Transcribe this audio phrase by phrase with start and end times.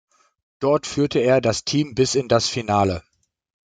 [0.57, 3.03] Dort führte er das Team bis in das Finale.